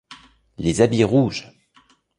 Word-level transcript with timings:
Les 0.57 0.81
habits 0.81 1.03
rouges! 1.03 1.53